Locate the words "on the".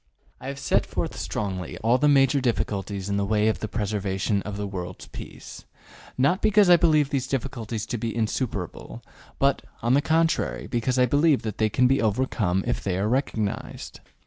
9.83-10.01